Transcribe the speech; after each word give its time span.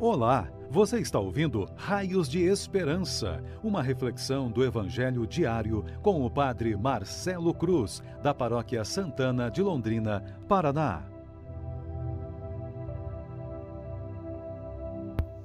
Olá, 0.00 0.50
você 0.68 0.98
está 0.98 1.20
ouvindo 1.20 1.68
Raios 1.76 2.28
de 2.28 2.42
Esperança, 2.42 3.40
uma 3.62 3.80
reflexão 3.80 4.50
do 4.50 4.64
Evangelho 4.64 5.24
diário 5.24 5.84
com 6.02 6.26
o 6.26 6.28
Padre 6.28 6.76
Marcelo 6.76 7.54
Cruz, 7.54 8.02
da 8.20 8.34
Paróquia 8.34 8.84
Santana 8.84 9.48
de 9.48 9.62
Londrina, 9.62 10.20
Paraná. 10.48 11.04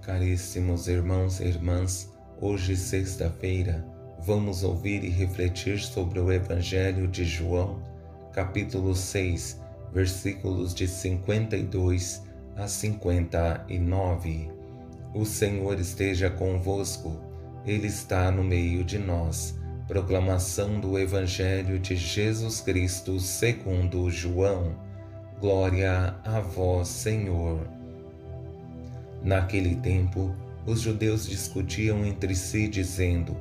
Caríssimos 0.02 0.88
irmãos 0.88 1.39
e 1.39 1.45
irmãs, 1.45 2.11
hoje, 2.41 2.75
sexta-feira, 2.75 3.86
vamos 4.20 4.63
ouvir 4.63 5.04
e 5.04 5.09
refletir 5.09 5.79
sobre 5.79 6.20
o 6.20 6.31
Evangelho 6.31 7.07
de 7.07 7.23
João, 7.23 7.84
capítulo 8.34 8.95
6, 8.95 9.61
versículos 9.93 10.73
de 10.73 10.88
52 10.88 12.29
a 12.55 12.68
59. 12.68 14.50
O 15.13 15.25
Senhor 15.25 15.79
esteja 15.79 16.29
convosco, 16.29 17.19
Ele 17.65 17.87
está 17.87 18.32
no 18.32 18.43
meio 18.43 18.83
de 18.83 18.97
nós. 18.97 19.57
Proclamação 19.87 20.79
do 20.79 21.00
Evangelho 21.00 21.79
de 21.79 21.96
Jesus 21.96 22.61
Cristo 22.61 23.19
segundo 23.19 24.10
João. 24.11 24.75
Glória 25.41 26.15
a 26.24 26.39
vós, 26.39 26.88
Senhor. 26.89 27.68
Naquele 29.24 29.75
tempo, 29.77 30.36
os 30.66 30.82
judeus 30.82 31.27
discutiam 31.27 32.05
entre 32.05 32.36
si, 32.36 32.67
dizendo: 32.67 33.36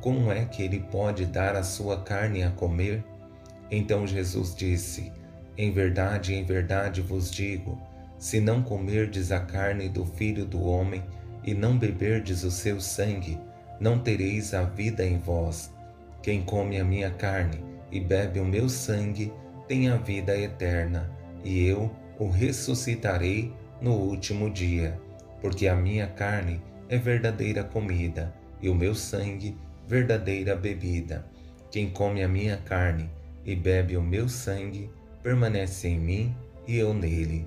Como 0.00 0.30
é 0.30 0.44
que 0.44 0.62
ele 0.62 0.80
pode 0.80 1.24
dar 1.24 1.56
a 1.56 1.62
sua 1.62 2.00
carne 2.02 2.42
a 2.42 2.50
comer? 2.50 3.02
Então 3.70 4.06
Jesus 4.06 4.54
disse: 4.54 5.12
Em 5.56 5.72
verdade, 5.72 6.34
em 6.34 6.44
verdade 6.44 7.00
vos 7.00 7.30
digo, 7.30 7.80
se 8.18 8.40
não 8.40 8.62
comerdes 8.62 9.30
a 9.30 9.40
carne 9.40 9.88
do 9.88 10.04
Filho 10.04 10.44
do 10.44 10.62
Homem 10.62 11.02
e 11.44 11.54
não 11.54 11.76
beberdes 11.76 12.42
o 12.42 12.50
seu 12.50 12.80
sangue, 12.80 13.38
não 13.78 13.98
tereis 13.98 14.54
a 14.54 14.62
vida 14.62 15.04
em 15.04 15.18
vós. 15.18 15.72
Quem 16.22 16.42
come 16.42 16.80
a 16.80 16.84
minha 16.84 17.10
carne 17.10 17.62
e 17.92 18.00
bebe 18.00 18.40
o 18.40 18.44
meu 18.44 18.68
sangue 18.68 19.32
tem 19.68 19.88
a 19.88 19.96
vida 19.96 20.36
eterna, 20.36 21.10
e 21.44 21.66
eu 21.66 21.90
o 22.18 22.28
ressuscitarei 22.28 23.52
no 23.80 23.92
último 23.92 24.50
dia, 24.50 24.98
porque 25.40 25.68
a 25.68 25.74
minha 25.74 26.06
carne 26.06 26.60
é 26.88 26.96
verdadeira 26.96 27.62
comida 27.62 28.34
e 28.60 28.68
o 28.68 28.74
meu 28.74 28.94
sangue 28.94 29.56
verdadeira 29.86 30.56
bebida. 30.56 31.26
Quem 31.70 31.90
come 31.90 32.22
a 32.22 32.28
minha 32.28 32.56
carne 32.56 33.10
e 33.44 33.54
bebe 33.54 33.96
o 33.96 34.02
meu 34.02 34.28
sangue 34.28 34.90
permanece 35.22 35.88
em 35.88 35.98
mim 35.98 36.36
e 36.66 36.76
eu 36.76 36.94
nele 36.94 37.46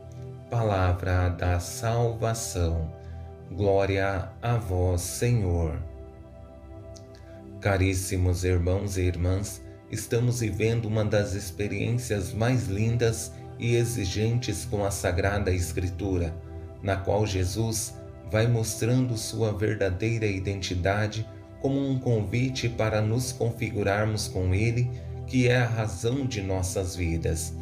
palavra 0.51 1.29
da 1.29 1.61
salvação. 1.61 2.93
Glória 3.53 4.29
a 4.41 4.57
vós, 4.57 4.99
Senhor. 4.99 5.81
Caríssimos 7.61 8.43
irmãos 8.43 8.97
e 8.97 9.03
irmãs, 9.03 9.61
estamos 9.89 10.41
vivendo 10.41 10.87
uma 10.87 11.05
das 11.05 11.35
experiências 11.35 12.33
mais 12.33 12.67
lindas 12.67 13.31
e 13.57 13.75
exigentes 13.77 14.65
com 14.65 14.83
a 14.83 14.91
Sagrada 14.91 15.51
Escritura, 15.51 16.35
na 16.83 16.97
qual 16.97 17.25
Jesus 17.25 17.95
vai 18.29 18.45
mostrando 18.45 19.17
sua 19.17 19.53
verdadeira 19.53 20.25
identidade 20.25 21.25
como 21.61 21.79
um 21.79 21.97
convite 21.97 22.67
para 22.67 23.01
nos 23.01 23.31
configurarmos 23.31 24.27
com 24.27 24.53
Ele, 24.53 24.91
que 25.25 25.47
é 25.47 25.61
a 25.61 25.65
razão 25.67 26.25
de 26.25 26.41
nossas 26.41 26.93
vidas. 26.93 27.53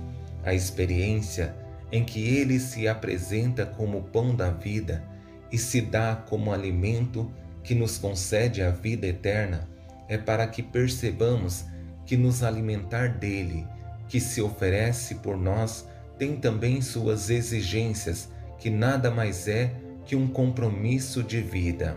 A 0.44 0.56
experiência 0.56 1.69
em 1.92 2.04
que 2.04 2.38
ele 2.38 2.60
se 2.60 2.88
apresenta 2.88 3.66
como 3.66 4.04
pão 4.04 4.36
da 4.36 4.50
vida 4.50 5.04
e 5.52 5.58
se 5.58 5.82
dá 5.82 6.16
como 6.16 6.54
alimento 6.54 7.32
que 7.64 7.74
nos 7.74 7.98
concede 7.98 8.62
a 8.62 8.70
vida 8.70 9.08
eterna, 9.08 9.68
é 10.08 10.18
para 10.18 10.48
que 10.48 10.62
percebamos 10.62 11.66
que 12.06 12.18
nos 12.18 12.44
alimentar 12.44 13.18
dele, 13.18 13.68
que 14.08 14.20
se 14.20 14.42
oferece 14.42 15.16
por 15.16 15.38
nós, 15.38 15.88
tem 16.18 16.36
também 16.36 16.82
suas 16.82 17.30
exigências, 17.30 18.30
que 18.58 18.70
nada 18.70 19.12
mais 19.12 19.48
é 19.48 19.72
que 20.06 20.16
um 20.16 20.28
compromisso 20.28 21.22
de 21.24 21.42
vida. 21.42 21.96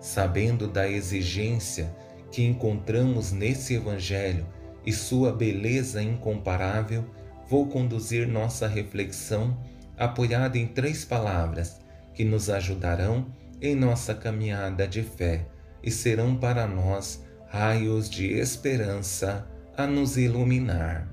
Sabendo 0.00 0.66
da 0.66 0.88
exigência 0.88 1.94
que 2.30 2.44
encontramos 2.44 3.30
nesse 3.30 3.74
Evangelho 3.74 4.46
e 4.84 4.92
sua 4.92 5.32
beleza 5.32 6.02
incomparável, 6.02 7.04
vou 7.52 7.66
conduzir 7.66 8.26
nossa 8.26 8.66
reflexão 8.66 9.58
apoiada 9.98 10.56
em 10.56 10.66
três 10.66 11.04
palavras 11.04 11.78
que 12.14 12.24
nos 12.24 12.48
ajudarão 12.48 13.26
em 13.60 13.74
nossa 13.74 14.14
caminhada 14.14 14.88
de 14.88 15.02
fé 15.02 15.44
e 15.82 15.90
serão 15.90 16.34
para 16.34 16.66
nós 16.66 17.22
raios 17.48 18.08
de 18.08 18.32
esperança 18.32 19.46
a 19.76 19.86
nos 19.86 20.16
iluminar. 20.16 21.12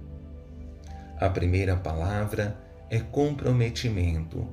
A 1.20 1.30
primeira 1.30 1.76
palavra 1.76 2.58
é 2.90 3.00
comprometimento, 3.00 4.48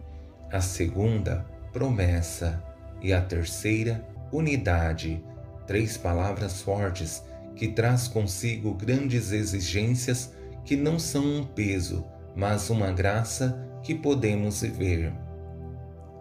a 0.50 0.60
segunda, 0.60 1.46
promessa 1.72 2.60
e 3.00 3.12
a 3.12 3.20
terceira, 3.20 4.04
unidade. 4.32 5.24
Três 5.68 5.96
palavras 5.96 6.62
fortes 6.62 7.22
que 7.54 7.68
traz 7.68 8.08
consigo 8.08 8.74
grandes 8.74 9.30
exigências 9.30 10.34
que 10.66 10.76
não 10.76 10.98
são 10.98 11.24
um 11.24 11.44
peso, 11.44 12.04
mas 12.34 12.68
uma 12.68 12.90
graça 12.90 13.64
que 13.82 13.94
podemos 13.94 14.62
viver. 14.62 15.12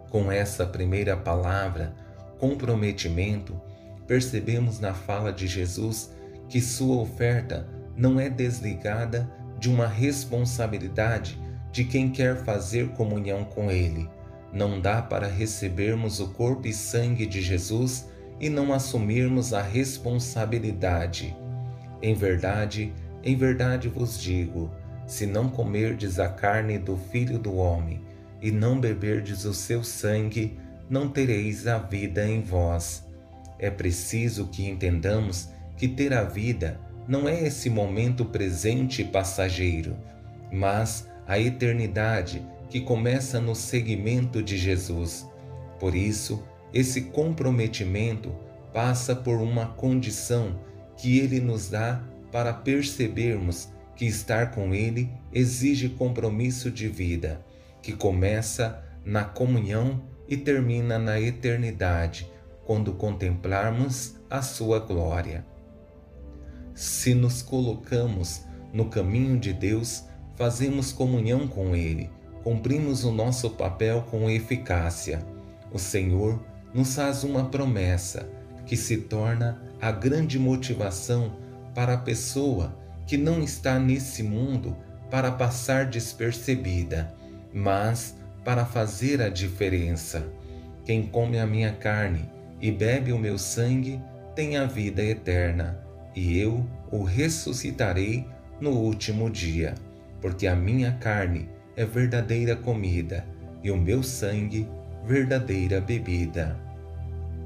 Com 0.08 0.30
essa 0.30 0.64
primeira 0.64 1.16
palavra, 1.16 1.92
comprometimento, 2.38 3.60
percebemos 4.06 4.78
na 4.78 4.94
fala 4.94 5.32
de 5.32 5.48
Jesus 5.48 6.14
que 6.48 6.60
sua 6.60 7.02
oferta 7.02 7.68
não 7.96 8.20
é 8.20 8.30
desligada 8.30 9.28
de 9.58 9.68
uma 9.68 9.88
responsabilidade 9.88 11.36
de 11.72 11.84
quem 11.84 12.08
quer 12.10 12.36
fazer 12.44 12.90
comunhão 12.90 13.44
com 13.44 13.68
Ele. 13.68 14.08
Não 14.52 14.80
dá 14.80 15.02
para 15.02 15.26
recebermos 15.26 16.20
o 16.20 16.28
corpo 16.28 16.68
e 16.68 16.72
sangue 16.72 17.26
de 17.26 17.42
Jesus 17.42 18.08
e 18.38 18.48
não 18.48 18.72
assumirmos 18.72 19.52
a 19.52 19.60
responsabilidade. 19.60 21.36
Em 22.00 22.14
verdade, 22.14 22.92
em 23.26 23.34
verdade 23.34 23.88
vos 23.88 24.18
digo: 24.20 24.70
se 25.04 25.26
não 25.26 25.48
comerdes 25.48 26.20
a 26.20 26.28
carne 26.28 26.78
do 26.78 26.96
Filho 26.96 27.40
do 27.40 27.56
Homem 27.56 28.00
e 28.40 28.52
não 28.52 28.78
beberdes 28.78 29.44
o 29.44 29.52
seu 29.52 29.82
sangue, 29.82 30.56
não 30.88 31.08
tereis 31.08 31.66
a 31.66 31.76
vida 31.76 32.24
em 32.24 32.40
vós. 32.40 33.04
É 33.58 33.68
preciso 33.68 34.46
que 34.46 34.68
entendamos 34.68 35.48
que 35.76 35.88
ter 35.88 36.12
a 36.12 36.22
vida 36.22 36.80
não 37.08 37.28
é 37.28 37.44
esse 37.44 37.68
momento 37.68 38.24
presente 38.24 39.02
e 39.02 39.04
passageiro, 39.04 39.96
mas 40.52 41.08
a 41.26 41.38
eternidade 41.38 42.46
que 42.70 42.80
começa 42.80 43.40
no 43.40 43.56
seguimento 43.56 44.40
de 44.40 44.56
Jesus. 44.56 45.26
Por 45.80 45.96
isso, 45.96 46.42
esse 46.72 47.02
comprometimento 47.02 48.32
passa 48.72 49.16
por 49.16 49.40
uma 49.40 49.66
condição 49.66 50.60
que 50.96 51.18
ele 51.18 51.40
nos 51.40 51.68
dá 51.68 52.02
para 52.36 52.52
percebermos 52.52 53.70
que 53.94 54.04
estar 54.04 54.50
com 54.50 54.74
Ele 54.74 55.10
exige 55.32 55.88
compromisso 55.88 56.70
de 56.70 56.86
vida, 56.86 57.40
que 57.80 57.94
começa 57.94 58.84
na 59.02 59.24
comunhão 59.24 60.02
e 60.28 60.36
termina 60.36 60.98
na 60.98 61.18
eternidade, 61.18 62.30
quando 62.66 62.92
contemplarmos 62.92 64.16
a 64.28 64.42
Sua 64.42 64.78
glória. 64.78 65.46
Se 66.74 67.14
nos 67.14 67.40
colocamos 67.40 68.42
no 68.70 68.90
caminho 68.90 69.38
de 69.38 69.54
Deus, 69.54 70.04
fazemos 70.34 70.92
comunhão 70.92 71.48
com 71.48 71.74
Ele, 71.74 72.10
cumprimos 72.44 73.02
o 73.02 73.10
nosso 73.10 73.48
papel 73.48 74.02
com 74.10 74.28
eficácia. 74.28 75.24
O 75.72 75.78
Senhor 75.78 76.38
nos 76.74 76.96
faz 76.96 77.24
uma 77.24 77.46
promessa 77.46 78.28
que 78.66 78.76
se 78.76 78.98
torna 78.98 79.62
a 79.80 79.90
grande 79.90 80.38
motivação 80.38 81.45
para 81.76 81.92
a 81.92 81.98
pessoa 81.98 82.74
que 83.06 83.18
não 83.18 83.42
está 83.42 83.78
nesse 83.78 84.22
mundo 84.22 84.74
para 85.10 85.30
passar 85.30 85.84
despercebida, 85.84 87.14
mas 87.52 88.16
para 88.42 88.64
fazer 88.64 89.20
a 89.20 89.28
diferença. 89.28 90.26
Quem 90.86 91.02
come 91.02 91.38
a 91.38 91.46
minha 91.46 91.72
carne 91.72 92.30
e 92.62 92.72
bebe 92.72 93.12
o 93.12 93.18
meu 93.18 93.36
sangue 93.36 94.00
tem 94.34 94.56
a 94.56 94.64
vida 94.64 95.04
eterna, 95.04 95.78
e 96.14 96.38
eu 96.38 96.66
o 96.90 97.02
ressuscitarei 97.02 98.26
no 98.58 98.70
último 98.70 99.28
dia, 99.28 99.74
porque 100.18 100.46
a 100.46 100.56
minha 100.56 100.92
carne 100.92 101.46
é 101.76 101.84
verdadeira 101.84 102.56
comida 102.56 103.26
e 103.62 103.70
o 103.70 103.76
meu 103.76 104.02
sangue 104.02 104.66
verdadeira 105.04 105.78
bebida. 105.78 106.56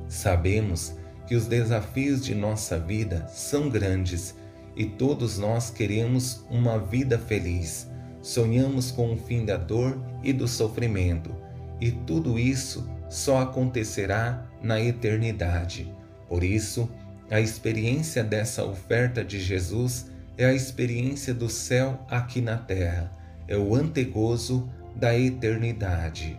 Sabemos 0.06 0.99
que 1.30 1.36
os 1.36 1.46
desafios 1.46 2.24
de 2.24 2.34
nossa 2.34 2.76
vida 2.76 3.24
são 3.28 3.68
grandes 3.68 4.34
e 4.74 4.84
todos 4.84 5.38
nós 5.38 5.70
queremos 5.70 6.44
uma 6.50 6.76
vida 6.76 7.16
feliz. 7.16 7.88
Sonhamos 8.20 8.90
com 8.90 9.12
o 9.12 9.16
fim 9.16 9.44
da 9.44 9.56
dor 9.56 9.96
e 10.24 10.32
do 10.32 10.48
sofrimento, 10.48 11.32
e 11.80 11.92
tudo 11.92 12.36
isso 12.36 12.90
só 13.08 13.42
acontecerá 13.42 14.44
na 14.60 14.80
eternidade. 14.80 15.94
Por 16.28 16.42
isso, 16.42 16.90
a 17.30 17.40
experiência 17.40 18.24
dessa 18.24 18.64
oferta 18.64 19.24
de 19.24 19.38
Jesus 19.38 20.10
é 20.36 20.46
a 20.46 20.52
experiência 20.52 21.32
do 21.32 21.48
céu 21.48 22.04
aqui 22.08 22.40
na 22.40 22.56
terra, 22.56 23.08
é 23.46 23.56
o 23.56 23.76
antegozo 23.76 24.68
da 24.96 25.16
eternidade. 25.16 26.36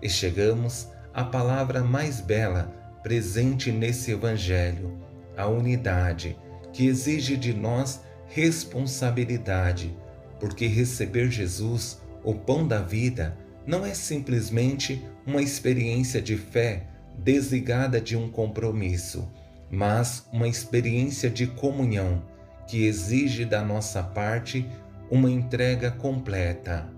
E 0.00 0.08
chegamos 0.08 0.88
à 1.12 1.22
palavra 1.22 1.84
mais 1.84 2.18
bela 2.18 2.80
presente 3.02 3.72
nesse 3.72 4.12
Evangelho, 4.12 4.98
a 5.36 5.46
unidade, 5.46 6.36
que 6.72 6.86
exige 6.86 7.36
de 7.36 7.52
nós 7.52 8.00
responsabilidade, 8.26 9.94
porque 10.40 10.66
receber 10.66 11.30
Jesus, 11.30 12.00
o 12.24 12.34
pão 12.34 12.66
da 12.66 12.80
vida, 12.80 13.36
não 13.66 13.84
é 13.84 13.94
simplesmente 13.94 15.04
uma 15.26 15.42
experiência 15.42 16.20
de 16.20 16.36
fé 16.36 16.86
desligada 17.18 18.00
de 18.00 18.16
um 18.16 18.30
compromisso, 18.30 19.30
mas 19.70 20.26
uma 20.32 20.48
experiência 20.48 21.30
de 21.30 21.46
comunhão 21.46 22.22
que 22.66 22.84
exige 22.84 23.44
da 23.44 23.62
nossa 23.62 24.02
parte 24.02 24.66
uma 25.10 25.30
entrega 25.30 25.90
completa. 25.90 26.88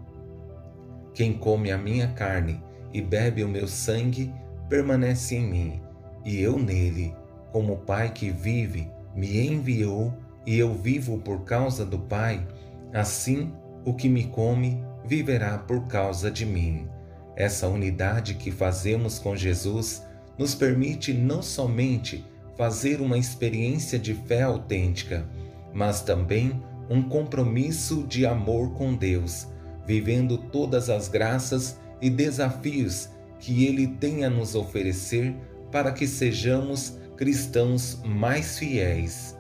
Quem 1.12 1.32
come 1.32 1.70
a 1.70 1.78
minha 1.78 2.08
carne 2.08 2.62
e 2.92 3.00
bebe 3.00 3.42
o 3.42 3.48
meu 3.48 3.66
sangue 3.66 4.32
permanece 4.68 5.34
em 5.36 5.46
mim, 5.46 5.82
e 6.24 6.40
eu 6.40 6.58
nele, 6.58 7.14
como 7.52 7.74
o 7.74 7.78
Pai 7.78 8.12
que 8.12 8.30
vive 8.30 8.90
me 9.14 9.46
enviou 9.46 10.12
e 10.46 10.58
eu 10.58 10.74
vivo 10.74 11.18
por 11.18 11.44
causa 11.44 11.84
do 11.84 11.98
Pai, 11.98 12.46
assim 12.92 13.52
o 13.84 13.94
que 13.94 14.08
me 14.08 14.24
come 14.24 14.82
viverá 15.06 15.58
por 15.58 15.86
causa 15.86 16.30
de 16.30 16.46
mim. 16.46 16.88
Essa 17.36 17.68
unidade 17.68 18.34
que 18.34 18.50
fazemos 18.50 19.18
com 19.18 19.36
Jesus 19.36 20.02
nos 20.38 20.54
permite 20.54 21.12
não 21.12 21.42
somente 21.42 22.24
fazer 22.56 23.00
uma 23.00 23.18
experiência 23.18 23.98
de 23.98 24.14
fé 24.14 24.42
autêntica, 24.42 25.26
mas 25.72 26.00
também 26.00 26.62
um 26.88 27.02
compromisso 27.02 28.04
de 28.04 28.26
amor 28.26 28.72
com 28.74 28.94
Deus, 28.94 29.48
vivendo 29.86 30.38
todas 30.38 30.88
as 30.88 31.08
graças 31.08 31.78
e 32.00 32.08
desafios 32.08 33.08
que 33.38 33.66
Ele 33.66 33.86
tem 33.86 34.24
a 34.24 34.30
nos 34.30 34.54
oferecer 34.54 35.34
para 35.74 35.90
que 35.90 36.06
sejamos 36.06 36.96
cristãos 37.16 38.00
mais 38.04 38.56
fiéis. 38.56 39.36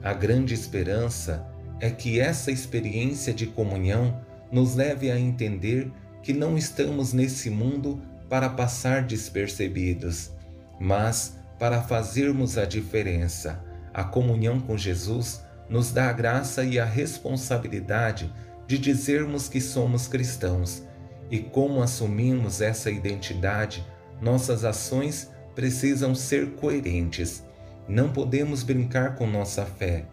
A 0.00 0.12
grande 0.12 0.54
esperança 0.54 1.44
é 1.80 1.90
que 1.90 2.20
essa 2.20 2.52
experiência 2.52 3.34
de 3.34 3.48
comunhão 3.48 4.24
nos 4.52 4.76
leve 4.76 5.10
a 5.10 5.18
entender 5.18 5.90
que 6.22 6.32
não 6.32 6.56
estamos 6.56 7.12
nesse 7.12 7.50
mundo 7.50 8.00
para 8.28 8.48
passar 8.48 9.02
despercebidos, 9.02 10.30
mas 10.78 11.36
para 11.58 11.82
fazermos 11.82 12.56
a 12.56 12.64
diferença. 12.64 13.60
A 13.92 14.04
comunhão 14.04 14.60
com 14.60 14.78
Jesus 14.78 15.42
nos 15.68 15.90
dá 15.90 16.10
a 16.10 16.12
graça 16.12 16.62
e 16.62 16.78
a 16.78 16.84
responsabilidade 16.84 18.32
de 18.68 18.78
dizermos 18.78 19.48
que 19.48 19.60
somos 19.60 20.06
cristãos. 20.06 20.84
E 21.28 21.40
como 21.40 21.82
assumimos 21.82 22.60
essa 22.60 22.88
identidade, 22.88 23.84
nossas 24.20 24.64
ações 24.64 25.32
precisam 25.54 26.14
ser 26.14 26.50
coerentes. 26.52 27.42
Não 27.88 28.12
podemos 28.12 28.62
brincar 28.62 29.16
com 29.16 29.26
nossa 29.26 29.64
fé, 29.64 30.06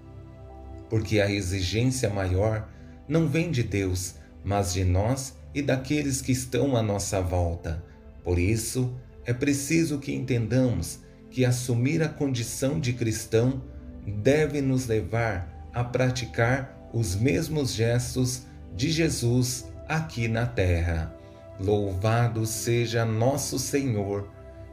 porque 0.89 1.19
a 1.19 1.31
exigência 1.31 2.09
maior 2.09 2.67
não 3.07 3.27
vem 3.27 3.51
de 3.51 3.63
Deus, 3.63 4.15
mas 4.43 4.73
de 4.73 4.83
nós 4.83 5.35
e 5.53 5.61
daqueles 5.61 6.21
que 6.21 6.31
estão 6.31 6.75
à 6.75 6.81
nossa 6.81 7.21
volta. 7.21 7.83
Por 8.23 8.37
isso, 8.37 8.93
é 9.25 9.33
preciso 9.33 9.99
que 9.99 10.13
entendamos 10.13 10.99
que 11.29 11.45
assumir 11.45 12.01
a 12.01 12.09
condição 12.09 12.79
de 12.79 12.93
cristão 12.93 13.61
deve 14.05 14.61
nos 14.61 14.87
levar 14.87 15.69
a 15.73 15.83
praticar 15.83 16.89
os 16.93 17.15
mesmos 17.15 17.73
gestos 17.73 18.43
de 18.75 18.89
Jesus 18.89 19.65
aqui 19.87 20.27
na 20.27 20.45
terra. 20.45 21.13
Louvado 21.59 22.45
seja 22.45 23.05
nosso 23.05 23.59
Senhor 23.59 24.29